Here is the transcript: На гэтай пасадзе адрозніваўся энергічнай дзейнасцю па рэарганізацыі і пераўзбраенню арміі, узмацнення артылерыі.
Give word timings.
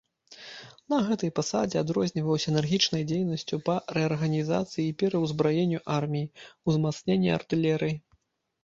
На 0.93 0.97
гэтай 1.09 1.31
пасадзе 1.39 1.77
адрозніваўся 1.81 2.47
энергічнай 2.53 3.03
дзейнасцю 3.11 3.61
па 3.69 3.77
рэарганізацыі 3.99 4.85
і 4.87 4.97
пераўзбраенню 5.03 5.79
арміі, 5.99 6.31
узмацнення 6.71 7.31
артылерыі. 7.41 7.95